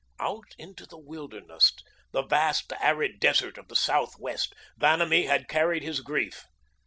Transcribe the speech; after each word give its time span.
Out 0.19 0.55
into 0.57 0.87
the 0.87 0.97
wilderness, 0.97 1.73
the 2.11 2.23
vast 2.23 2.73
arid 2.81 3.19
desert 3.19 3.59
of 3.59 3.67
the 3.67 3.75
Southwest, 3.75 4.51
Vanamee 4.75 5.27
had 5.27 5.47
carried 5.47 5.83
his 5.83 6.01
grief. 6.01 6.43